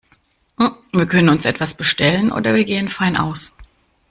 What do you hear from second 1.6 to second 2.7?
bestellen oder wir